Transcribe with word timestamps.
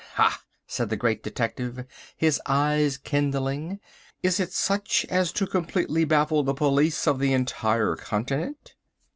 "Ha!" 0.15 0.41
said 0.65 0.89
the 0.89 0.97
Great 0.97 1.21
Detective, 1.21 1.85
his 2.17 2.41
eye 2.47 2.89
kindling, 3.03 3.79
"is 4.23 4.39
it 4.39 4.51
such 4.51 5.05
as 5.11 5.31
to 5.33 5.45
completely 5.45 6.05
baffle 6.05 6.41
the 6.41 6.55
police 6.55 7.07
of 7.07 7.19
the 7.19 7.33
entire 7.33 7.95
continent?" 7.95 8.73